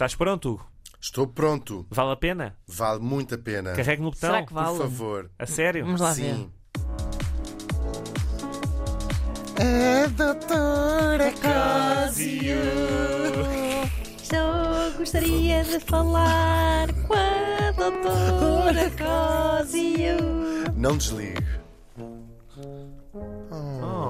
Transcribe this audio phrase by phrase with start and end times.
[0.00, 0.58] Estás pronto?
[0.98, 1.86] Estou pronto.
[1.90, 2.56] Vale a pena?
[2.66, 3.74] Vale muito a pena.
[3.74, 4.30] Carregue no botão.
[4.30, 4.78] Será que vale?
[4.78, 5.30] Por favor.
[5.38, 5.84] A sério?
[5.84, 6.36] Vamos lá ver.
[6.36, 6.50] Sim.
[9.58, 12.56] A doutora Cosio.
[14.22, 20.16] Só gostaria de falar com a doutora Cosio.
[20.76, 21.44] Não desligue.
[23.52, 24.00] Oh.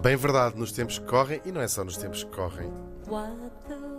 [0.00, 2.70] Bem verdade, nos tempos que correm, e não é só nos tempos que correm.
[3.08, 3.34] What
[3.66, 3.93] the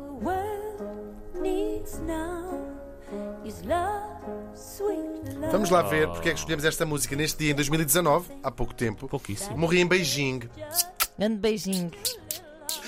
[5.51, 8.73] Vamos lá ver porque é que escolhemos esta música neste dia, em 2019, há pouco
[8.73, 9.07] tempo.
[9.07, 9.57] Pouquíssimo.
[9.57, 10.41] Morri em Beijing,
[11.17, 11.91] Grande beijinho.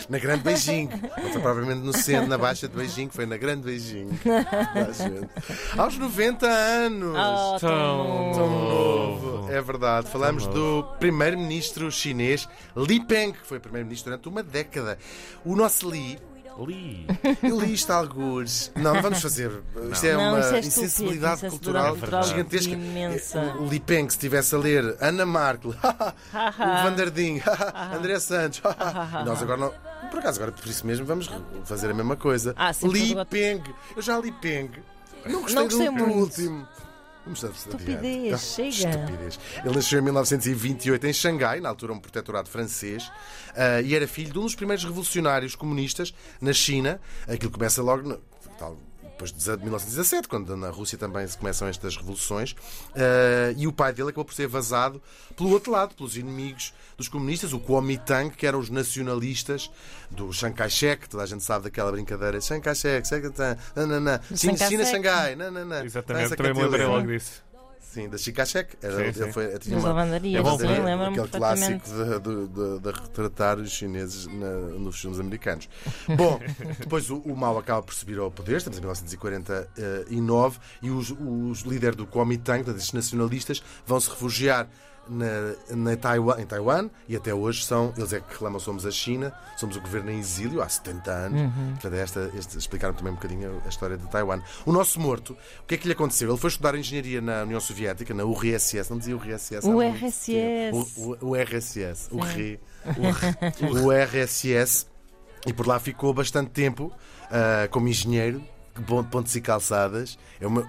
[0.09, 0.89] na Grande Beijing.
[1.23, 4.09] Não foi propriamente no centro, na Baixa de Beijing, foi na Grande Beijing.
[4.17, 5.30] Tá, gente?
[5.77, 7.16] Aos 90 anos.
[7.17, 9.52] Oh, tão Tão novo.
[9.52, 10.09] É verdade.
[10.09, 14.97] Falamos do primeiro-ministro chinês Li Peng, que foi primeiro-ministro durante uma década.
[15.45, 16.19] O nosso Li,
[16.66, 17.05] Li.
[17.43, 18.71] eu li isto a algures.
[18.75, 19.52] Não, não vamos fazer.
[19.91, 22.72] Isto é Não, uma isso é insensibilidade isso é cultural cultural gigantesca.
[22.73, 23.39] imensa.
[23.59, 25.72] O Li Peng, se estivesse a ler Ana Markel,
[26.33, 27.41] o Vanderding,
[27.95, 28.61] André Santos,
[29.25, 29.73] nós agora não.
[30.09, 31.30] Por acaso, agora por isso mesmo vamos
[31.66, 32.53] fazer a mesma coisa.
[32.58, 33.63] Ah, sim, Li Peng,
[33.95, 34.69] eu já li Peng.
[35.25, 36.19] Não gostei, Não gostei do, do muito.
[36.19, 36.67] último.
[37.28, 37.58] Vamos adiante.
[37.59, 38.89] Estupidez, Ah, chega.
[38.89, 39.39] Estupidez.
[39.66, 43.11] Ele nasceu em 1928 em Xangai, na altura um protetorado francês,
[43.56, 47.02] ah, e era filho de um dos primeiros revolucionários comunistas na China.
[47.28, 48.17] Aquilo começa logo no,
[48.58, 48.78] tal,
[49.17, 52.55] depois de 1917, quando na Rússia também se começam estas revoluções.
[52.95, 55.01] Ah, e o pai dele acabou por ser vazado
[55.35, 59.71] pelo outro lado, pelos inimigos dos comunistas, o Kuomintang, que eram os nacionalistas
[60.11, 61.09] do Chiang Kai-shek.
[61.09, 62.39] Toda a gente sabe daquela brincadeira.
[62.39, 63.07] Chiang Kai-shek.
[63.07, 64.85] China, Chiang China, Kai-shek.
[64.85, 65.83] Xangai, nananã.
[65.83, 67.47] Exatamente, também me lembrei logo disso.
[67.93, 68.75] Sim, da Chica-Cheque.
[68.81, 69.31] Era, Sim, ele sim.
[69.31, 70.81] foi- tinha uma- lavandarias, É bom, sim, sim.
[70.83, 75.67] lembro-me Aquele clássico de, de- de- de retratar os chineses na- nos filmes americanos.
[76.16, 76.39] Bom,
[76.79, 81.61] depois o, o Mao acaba por subir ao poder, estamos em 1949, e os, os
[81.61, 84.67] líderes do Kuomintang, desses nacionalistas, vão se refugiar
[85.09, 88.91] na, na Taiwan, em Taiwan e até hoje são, eles é que reclamam somos a
[88.91, 91.53] China, somos o governo em exílio há 70 anos.
[91.73, 94.41] Portanto, é esta, este, explicaram também um bocadinho a história de Taiwan.
[94.66, 96.29] O nosso morto, o que é que lhe aconteceu?
[96.29, 99.66] Ele foi estudar engenharia na União Soviética, na URSS, não dizia URSS?
[99.68, 100.25] O muito RSS.
[100.25, 100.88] tempo.
[100.97, 102.59] O, o, o RSS, o RE,
[103.74, 104.85] o, o RSS,
[105.45, 106.91] e por lá ficou bastante tempo
[107.31, 108.41] ah, como engenheiro
[108.75, 110.18] de pon- pontes e calçadas.
[110.39, 110.68] É uma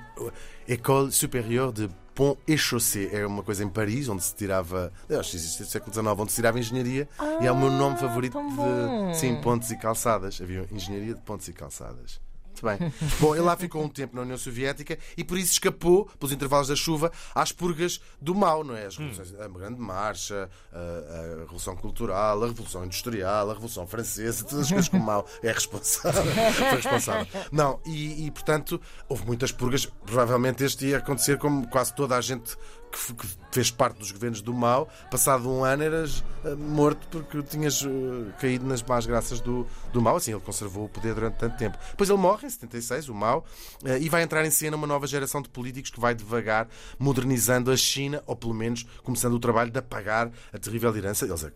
[0.67, 3.09] École Supérieure de Pont et Chaussée.
[3.13, 4.93] É uma coisa em Paris, onde se tirava.
[5.09, 7.09] Eu acho que existe no século XIX, onde se tirava engenharia.
[7.41, 9.13] e é o meu nome favorito tão bom.
[9.13, 9.19] de.
[9.19, 10.41] Sim, pontes e calçadas.
[10.43, 12.21] Havia engenharia de pontes e calçadas.
[12.63, 12.93] Muito bem.
[13.21, 16.69] Bom, ele lá ficou um tempo na União Soviética e por isso escapou, pelos intervalos
[16.69, 18.87] da chuva, às purgas do mal, não é?
[18.87, 24.45] As revoluções, a Grande Marcha, a, a Revolução Cultural, a Revolução Industrial, a Revolução Francesa,
[24.45, 26.23] todas as coisas que o mal é responsável.
[26.53, 27.27] Foi responsável.
[27.53, 29.87] Não, e, e, portanto, houve muitas purgas.
[29.87, 32.57] Provavelmente este ia acontecer como quase toda a gente
[32.91, 34.89] que, que fez parte dos governos do mal.
[35.11, 40.01] Passado um ano eras eh, morto porque tinhas eh, caído nas más graças do, do
[40.01, 40.17] mal.
[40.17, 41.79] Assim, ele conservou o poder durante tanto tempo.
[41.91, 43.45] Depois ele morre em 76, o mal,
[43.85, 46.69] eh, e vai entrar em cena uma nova geração de políticos que vai devagar
[46.99, 51.25] modernizando a China, ou pelo menos começando o trabalho de apagar a terrível herança.
[51.25, 51.47] Eles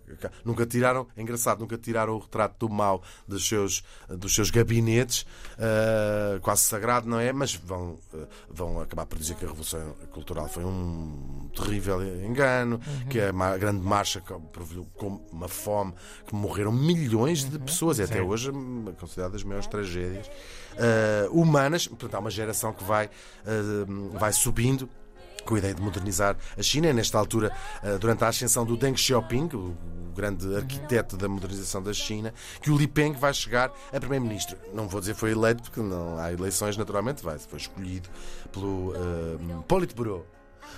[0.44, 5.26] nunca tiraram, é engraçado, nunca tiraram o retrato do mal dos seus, dos seus gabinetes,
[6.42, 7.32] quase sagrado, não é?
[7.32, 7.98] Mas vão,
[8.50, 11.21] vão acabar por dizer que a Revolução Cultural foi um
[11.54, 15.92] terrível engano, que a ma- grande marcha co- provocou uma fome,
[16.26, 18.20] que morreram milhões de pessoas, e até Sim.
[18.20, 20.30] hoje hum, é considerada das maiores tragédias
[20.76, 21.86] eh, humanas.
[21.86, 23.06] Portanto, há uma geração que vai,
[23.46, 24.88] eh, vai subindo
[25.44, 26.86] com a ideia de modernizar a China.
[26.86, 29.76] É nesta altura, eh, durante a ascensão do Deng Xiaoping, o
[30.12, 34.58] o grande arquiteto da modernização da China, que o Li Peng vai chegar a primeiro-ministro.
[34.74, 37.38] Não vou dizer foi eleito, porque não há eleições, naturalmente, vai.
[37.38, 38.10] Foi escolhido
[38.52, 40.26] pelo uh, Politburo.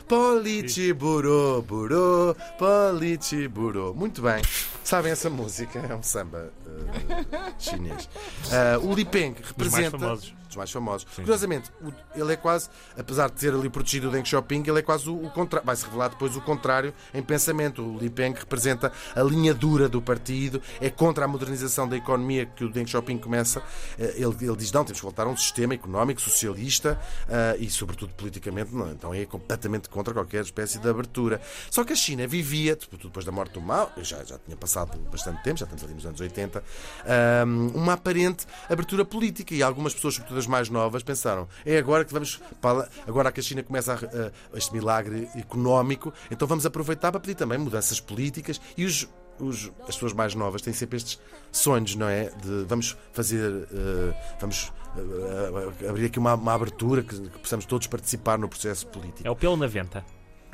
[0.09, 3.95] Politburo, Buro, Politburo.
[3.95, 4.43] Muito bem.
[4.83, 5.79] Sabem essa música?
[5.79, 8.09] É um samba eh, chinês.
[8.53, 10.19] Ah, o Li Peng mais representa.
[10.55, 11.07] Dos mais famosos.
[11.15, 14.83] Curiosamente, o- ele é quase, apesar de ter ali protegido o Deng Xiaoping, ele é
[14.83, 15.67] quase o, contrário.
[15.67, 17.83] Vai-se revelar depois o contrário em pensamento.
[17.83, 22.47] O Li Peng representa a linha dura do partido, é contra a modernização da economia
[22.47, 23.63] que o Deng Xiaoping começa.
[23.99, 26.99] Eh, Ele, ele diz: não, temos que voltar a um sistema económico socialista
[27.29, 28.91] ah, e, sobretudo, politicamente, não.
[28.91, 31.41] Então é completamente contra qualquer espécie de abertura.
[31.71, 34.97] Só que a China vivia, sobretudo depois da morte do Mao, já, já tinha passado
[35.11, 36.63] bastante tempo, já estamos ali nos anos 80,
[37.07, 42.05] ah, uma aparente abertura política e algumas pessoas, sobretudo as mais novas, pensaram: é agora
[42.05, 42.41] que vamos.
[42.61, 47.21] para Agora que a China começa a, a- este milagre económico, então vamos aproveitar para
[47.21, 49.09] pedir também mudanças políticas e os
[49.41, 51.19] os- as pessoas mais novas têm sempre estes
[51.51, 52.27] sonhos, não é?
[52.31, 57.89] De vamos fazer, eh, vamos eh, abrir aqui uma, uma abertura que, que possamos todos
[57.89, 59.27] participar no processo político.
[59.27, 60.05] É o pelo na venta.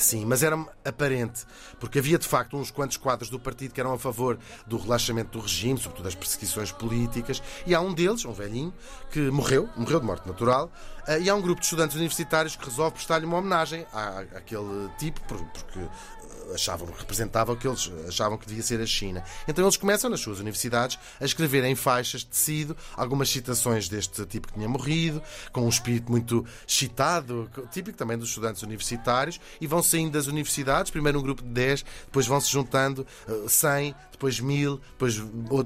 [0.01, 1.45] Sim, mas era aparente,
[1.79, 5.37] porque havia de facto uns quantos quadros do partido que eram a favor do relaxamento
[5.37, 8.73] do regime, sobretudo das perseguições políticas, e há um deles, um velhinho,
[9.11, 10.73] que morreu, morreu de morte natural,
[11.07, 14.89] eh, e há um grupo de estudantes universitários que resolve prestar-lhe uma homenagem à, àquele
[14.99, 19.23] tipo, por- porque eh, achavam representava o que eles achavam que devia ser a China.
[19.47, 24.25] Então eles começam nas suas universidades a escrever em faixas de tecido algumas citações deste
[24.27, 29.67] tipo que tinha morrido, com um espírito muito excitado, típico também dos estudantes universitários, e
[29.67, 33.95] vão saindo das universidades, primeiro um grupo de 10, depois vão se juntando eh, 100,
[34.13, 35.19] depois mil, depois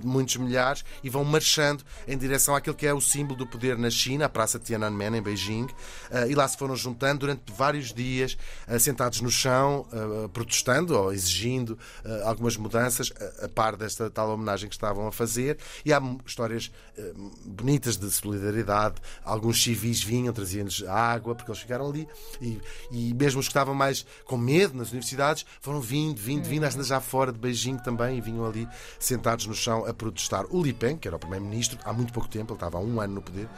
[0.04, 3.90] muitos milhares, e vão marchando em direção àquilo que é o símbolo do poder na
[3.90, 5.66] China, a Praça Tiananmen, em Beijing,
[6.10, 8.36] eh, e lá se foram juntando durante vários dias,
[8.68, 13.12] eh, sentados no chão, eh, protestando ou exigindo eh, algumas mudanças,
[13.42, 17.12] a- par desta tal homenagem que estavam a fazer, e há histórias eh,
[17.44, 18.96] bonitas de solidariedade.
[19.24, 22.06] Alguns civis vinham, traziam-lhes água, porque eles ficaram ali,
[22.40, 22.60] e,
[22.92, 26.82] e mesmo os que estavam mais com medo nas universidades foram vindo, vindo, vindo, ainda
[26.82, 28.69] já fora de Beijing também, e vinham ali
[28.99, 30.44] sentados no chão a protestar.
[30.50, 33.00] O Li Peng, que era o primeiro-ministro, há muito pouco tempo, ele estava há um
[33.00, 33.49] ano no poder,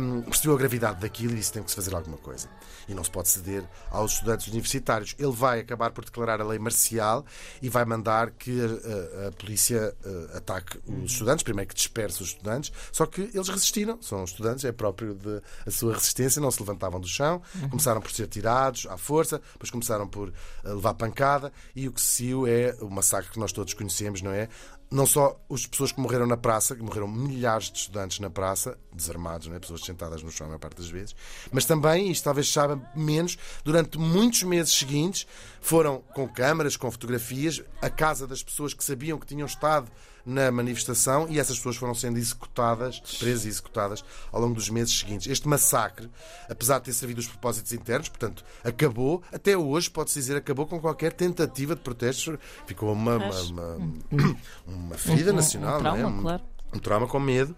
[0.00, 2.48] hum, percebeu a gravidade daquilo e disse que tem que se fazer alguma coisa.
[2.88, 5.14] E não se pode ceder aos estudantes universitários.
[5.18, 7.24] Ele vai acabar por declarar a lei marcial
[7.62, 12.22] e vai mandar que a, a- a polícia eh, ataque os estudantes, primeiro que disperse
[12.22, 16.50] os estudantes, só que eles resistiram, são estudantes, é próprio de a sua resistência, não
[16.50, 17.40] se levantavam do chão,
[17.70, 20.32] começaram por ser tirados à força, depois começaram por
[20.64, 24.22] eh, levar pancada e o que se seguiu é o massacre que nós todos conhecemos,
[24.22, 24.48] não é?
[24.90, 28.76] Não só as pessoas que morreram na praça, que morreram milhares de estudantes na praça,
[28.92, 29.60] desarmados, não é?
[29.60, 31.14] pessoas sentadas no chão a maior parte das vezes,
[31.52, 35.26] mas também, isto talvez saiba menos, durante muitos meses seguintes
[35.60, 39.90] foram com câmaras, com fotografias, à casa das pessoas que sabiam que tinham estado
[40.24, 44.96] na manifestação e essas pessoas foram sendo executadas, presas e executadas ao longo dos meses
[44.96, 45.26] seguintes.
[45.26, 46.10] Este massacre,
[46.48, 50.80] apesar de ter servido os propósitos internos, portanto, acabou, até hoje, pode-se dizer, acabou com
[50.80, 52.38] qualquer tentativa de protestos.
[52.66, 53.76] Ficou uma, uma, uma,
[54.66, 55.98] uma ferida Um- um- nacional, um não é?
[55.98, 56.42] trauma, Um- claro.
[56.74, 57.54] um trauma com medo.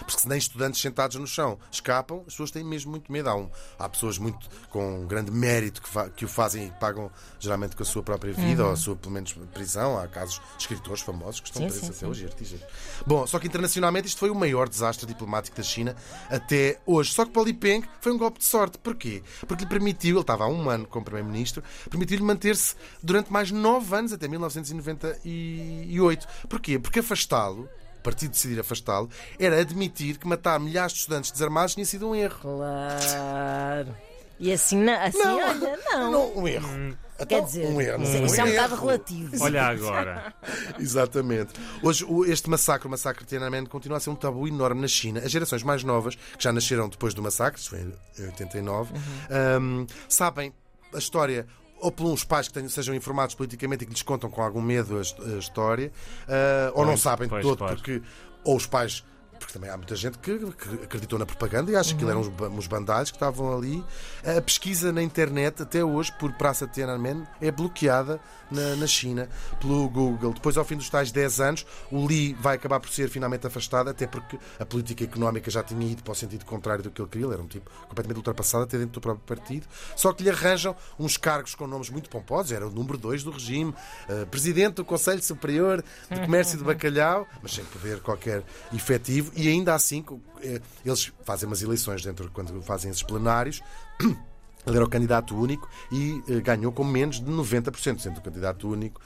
[0.00, 3.28] Porque se nem estudantes sentados no chão escapam, as pessoas têm mesmo muito medo.
[3.28, 6.70] Há, um- há pessoas muito com um grande mérito que, fa- que o fazem e
[6.72, 9.98] pagam geralmente com a sua própria vida ou a sua, pelo menos, prisão.
[9.98, 12.60] Há casos de escritores famosos que estão Sim, presos sim, até hoje, artistas.
[13.06, 15.96] Bom, só que internacionalmente isto foi o maior desastre diplomático da China
[16.30, 17.12] até hoje.
[17.12, 18.78] Só que para o Li Peng foi um golpe de sorte.
[18.78, 19.22] Porquê?
[19.46, 23.94] Porque lhe permitiu, ele estava há um ano como Primeiro-Ministro, permitiu-lhe manter-se durante mais nove
[23.94, 26.26] anos, até 1998.
[26.48, 26.78] Porquê?
[26.78, 27.68] Porque afastá-lo
[28.06, 32.38] partido decidir afastá-lo, era admitir que matar milhares de estudantes desarmados tinha sido um erro.
[32.40, 33.94] Claro.
[34.38, 35.78] E assim, na- assim Não, olha,
[36.10, 36.36] não.
[36.38, 36.68] um erro.
[37.16, 38.02] Quer Então, dizer, um erro.
[38.02, 39.42] isso, um isso é um bocado relativo.
[39.42, 40.34] Olha agora.
[40.78, 41.54] Exatamente.
[41.82, 45.20] Hoje, este massacre, o massacre de Tiananmen, continua a ser um tabu enorme na China.
[45.20, 49.80] As gerações mais novas, que já nasceram depois do massacre, isso foi em 89, Uhum.
[49.80, 50.52] hum, sabem
[50.92, 51.46] a história.
[51.80, 54.96] Ou pelos pais que tenham- sejam informados politicamente e que lhes contam com algum medo
[54.96, 55.00] a,
[55.34, 55.92] a história,
[56.28, 57.74] ah, ou não Pois, sabem de pois, todo, claro.
[57.76, 58.02] porque
[58.44, 59.04] ou os pais
[59.38, 62.20] porque também há muita gente que, que acreditou na propaganda e acha que aquilo eram
[62.20, 63.84] uns, uns bandalhos que estavam ali.
[64.24, 69.28] A pesquisa na internet, até hoje, por Praça Tiananmen, é bloqueada na, na China
[69.60, 70.32] pelo Google.
[70.32, 73.90] Depois, ao fim dos tais 10 anos, o Li vai acabar por ser finalmente afastado,
[73.90, 77.08] até porque a política económica já tinha ido para o sentido contrário do que ele
[77.08, 77.26] queria.
[77.26, 79.66] Ele era um tipo completamente ultrapassado, até dentro do próprio partido.
[79.94, 82.52] Só que lhe arranjam uns cargos com nomes muito pomposos.
[82.52, 83.74] Era o número 2 do regime,
[84.08, 89.25] eh, presidente do Conselho Superior de Comércio de Bacalhau, mas sem poder qualquer efetivo.
[89.34, 90.04] E ainda assim,
[90.42, 93.62] eh, eles fazem umas eleições dentro quando fazem esses plenários.
[94.66, 98.00] Ele era o candidato único e eh, ganhou com menos de 90%.
[98.00, 99.00] Sendo o candidato único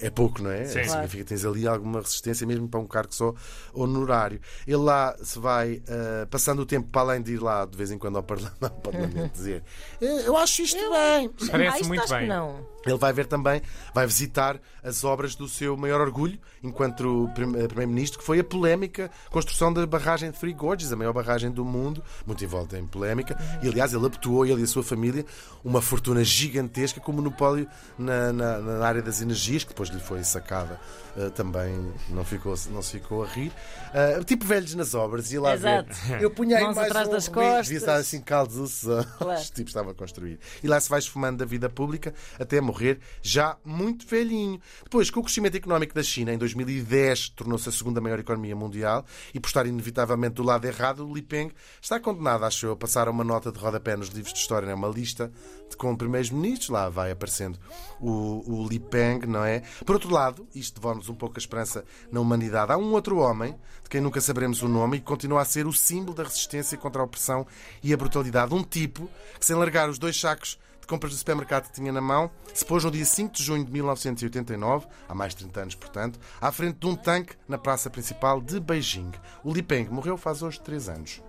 [0.00, 0.64] é pouco, não é?
[0.64, 0.84] Sim.
[0.84, 3.34] Significa que tens ali alguma resistência mesmo para um cargo só
[3.72, 4.40] honorário.
[4.66, 7.90] Ele lá se vai eh, passando o tempo para além de ir lá de vez
[7.90, 9.62] em quando ao Parlamento, ao parlamento dizer
[10.00, 11.28] "Eh, eu acho isto bem.
[11.50, 12.26] Parece ah, isto muito bem.
[12.28, 12.68] não.
[12.86, 13.60] Ele vai ver também,
[13.94, 17.34] vai visitar as obras do seu maior orgulho enquanto eh,
[17.68, 21.62] Primeiro-Ministro, que foi a polémica construção da barragem de Three Gorges, a maior barragem do
[21.64, 23.36] mundo, muito envolta em polémica.
[23.62, 25.26] E, aliás, ele apetuou, ele e a sua família,
[25.62, 30.22] uma fortuna gigantesca com monopólio na, na- na área das energias, que depois lhe foi
[30.24, 30.78] sacada.
[31.16, 33.52] eh, também não, ficou, não se ficou a rir.
[33.92, 35.92] Eh, tipo velhos nas obras, ia lá Exato.
[36.06, 36.22] ver.
[36.22, 37.66] Eu punha aí Mãos mais atrás um das costas.
[37.66, 38.82] devia estar assim caldos
[39.18, 39.40] Claro.
[39.40, 40.38] os tipos estavam a construir.
[40.62, 44.60] E lá se vai esfumando da vida pública até morrer já muito velhinho.
[44.84, 49.04] Depois, com o crescimento económico da China, em 2010 tornou-se a segunda maior economia mundial
[49.34, 51.50] e por estar inevitavelmente do lado errado, o Li Peng
[51.82, 54.74] está condenado, acho eu, a passar uma nota de rodapé nos livros de história, né?
[54.74, 55.30] uma lista
[55.68, 57.58] de com primeiros ministros, lá vai aparecendo
[58.00, 59.62] o, o Li Peng, não é?
[59.84, 62.72] Por outro lado, isto devora-nos um pouco a esperança na humanidade.
[62.72, 65.66] Há um outro homem, de quem nunca saberemos o nome, e que continua a ser
[65.66, 67.46] o símbolo da resistência contra a opressão
[67.82, 68.54] e a brutalidade.
[68.54, 69.08] Um tipo
[69.38, 72.64] que, sem largar os dois sacos de compras do supermercado que tinha na mão, se
[72.64, 76.50] pôs no dia 5 de junho de 1989, há mais de 30 anos, portanto, à
[76.52, 79.12] frente de um tanque na praça principal de Beijing.
[79.44, 81.22] O Li Peng morreu faz hoje 3 anos.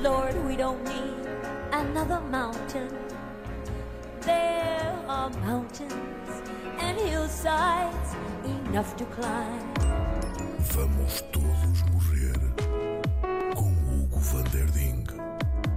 [0.00, 1.26] Lord, we don't need
[1.72, 2.88] another mountain.
[4.22, 6.16] There are mountains
[6.80, 8.14] and hillsides
[8.44, 9.74] enough to climb.
[10.72, 11.22] Vamos